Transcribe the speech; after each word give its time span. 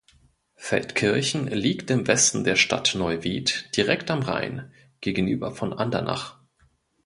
Feldkirchen 0.55 1.45
liegt 1.45 1.91
im 1.91 2.07
Westen 2.07 2.43
der 2.43 2.55
Stadt 2.55 2.95
Neuwied 2.97 3.69
direkt 3.77 4.09
am 4.09 4.23
Rhein, 4.23 4.73
gegenüber 4.99 5.51
von 5.51 5.73
Andernach. 5.73 6.39